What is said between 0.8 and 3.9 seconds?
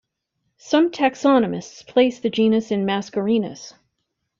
taxonomists place the genus in "Mascarinus".